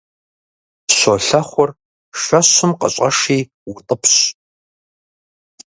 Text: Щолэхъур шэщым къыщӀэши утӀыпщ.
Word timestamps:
Щолэхъур 0.97 1.69
шэщым 2.21 2.71
къыщӀэши 2.79 3.39
утӀыпщ. 3.69 4.15